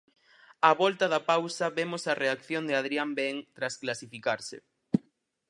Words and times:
Á 0.67 0.71
volta 0.81 1.05
da 1.13 1.21
pausa 1.31 1.67
vemos 1.77 2.03
a 2.11 2.17
reacción 2.23 2.63
de 2.65 2.73
Adrián 2.81 3.09
Ben 3.19 3.35
tras 3.55 3.73
clasificarse. 3.81 4.57